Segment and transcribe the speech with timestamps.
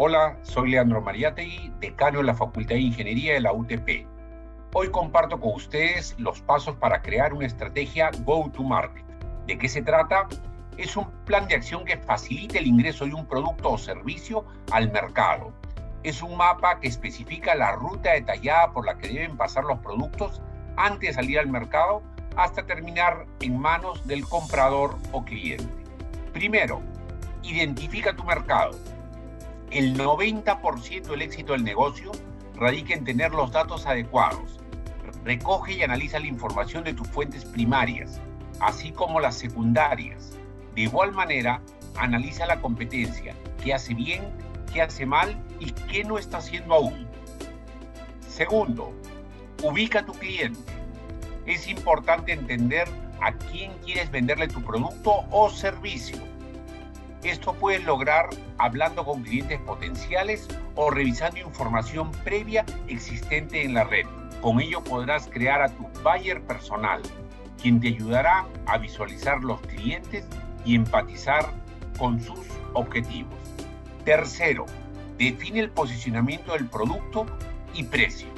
[0.00, 4.06] Hola, soy Leandro Mariátegui, decano de la Facultad de Ingeniería de la UTP.
[4.72, 9.04] Hoy comparto con ustedes los pasos para crear una estrategia Go-to-Market.
[9.48, 10.28] ¿De qué se trata?
[10.76, 14.92] Es un plan de acción que facilite el ingreso de un producto o servicio al
[14.92, 15.52] mercado.
[16.04, 20.40] Es un mapa que especifica la ruta detallada por la que deben pasar los productos
[20.76, 22.04] antes de salir al mercado
[22.36, 25.66] hasta terminar en manos del comprador o cliente.
[26.32, 26.82] Primero,
[27.42, 28.78] identifica tu mercado
[29.70, 32.12] el 90% del éxito del negocio
[32.54, 34.58] radica en tener los datos adecuados.
[35.24, 38.20] Recoge y analiza la información de tus fuentes primarias,
[38.60, 40.32] así como las secundarias.
[40.74, 41.60] De igual manera,
[41.96, 44.22] analiza la competencia, qué hace bien,
[44.72, 47.06] qué hace mal y qué no está haciendo aún.
[48.26, 48.92] Segundo,
[49.62, 50.72] ubica a tu cliente.
[51.44, 52.88] Es importante entender
[53.20, 56.18] a quién quieres venderle tu producto o servicio
[57.24, 64.06] esto puedes lograr hablando con clientes potenciales o revisando información previa existente en la red.
[64.40, 67.02] Con ello podrás crear a tu buyer personal,
[67.60, 70.26] quien te ayudará a visualizar los clientes
[70.64, 71.50] y empatizar
[71.98, 73.34] con sus objetivos.
[74.04, 74.66] Tercero,
[75.18, 77.26] define el posicionamiento del producto
[77.74, 78.28] y precio.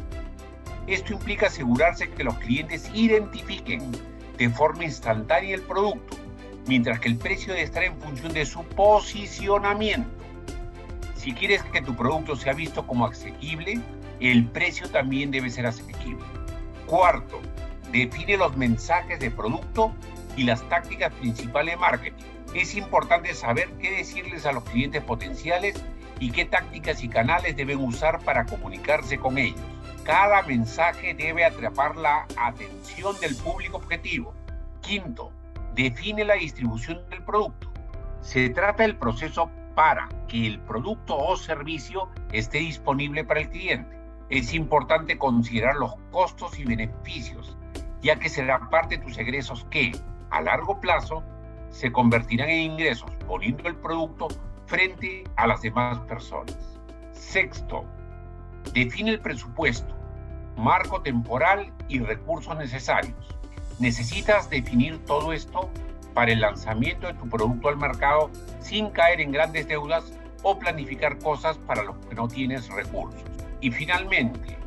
[0.87, 3.93] Esto implica asegurarse que los clientes identifiquen
[4.39, 6.17] de forma instantánea el producto
[6.71, 10.09] mientras que el precio debe estar en función de su posicionamiento.
[11.17, 13.81] Si quieres que tu producto sea visto como asequible,
[14.21, 16.25] el precio también debe ser asequible.
[16.87, 17.41] Cuarto,
[17.91, 19.93] define los mensajes de producto
[20.37, 22.25] y las tácticas principales de marketing.
[22.55, 25.75] Es importante saber qué decirles a los clientes potenciales
[26.21, 29.61] y qué tácticas y canales deben usar para comunicarse con ellos.
[30.05, 34.35] Cada mensaje debe atrapar la atención del público objetivo.
[34.83, 35.33] Quinto,
[35.75, 37.73] define la distribución del producto.
[38.21, 43.99] Se trata del proceso para que el producto o servicio esté disponible para el cliente.
[44.29, 47.57] Es importante considerar los costos y beneficios,
[48.03, 49.93] ya que será parte de tus egresos que,
[50.31, 51.25] a largo plazo,
[51.71, 54.29] se convertirán en ingresos poniendo el producto
[54.67, 56.79] frente a las demás personas.
[57.13, 57.85] Sexto,
[58.73, 59.95] define el presupuesto,
[60.57, 63.40] marco temporal y recursos necesarios.
[63.81, 65.71] Necesitas definir todo esto
[66.13, 68.31] para el lanzamiento de tu producto al mercado
[68.61, 73.23] sin caer en grandes deudas o planificar cosas para los que no tienes recursos.
[73.63, 74.59] Y finalmente,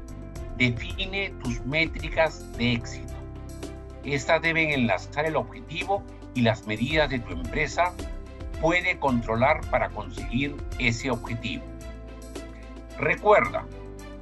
[0.57, 3.13] define tus métricas de éxito.
[4.03, 6.03] Estas deben enlazar el objetivo
[6.33, 7.93] y las medidas de tu empresa
[8.61, 11.63] puede controlar para conseguir ese objetivo.
[12.97, 13.67] Recuerda,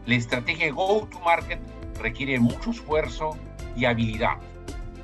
[0.05, 1.59] la estrategia Go-to-Market
[2.01, 3.37] requiere mucho esfuerzo
[3.75, 4.35] y habilidad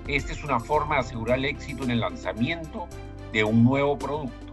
[0.07, 2.87] esta es una forma de asegurar el éxito en el lanzamiento
[3.33, 4.46] de un nuevo producto.